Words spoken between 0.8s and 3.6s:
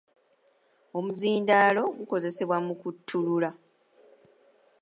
Omuzindaalo gukozesebwa mu kuttulula.